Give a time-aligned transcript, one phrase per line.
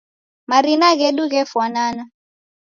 [0.49, 2.03] Marina ghedu ghefwanana.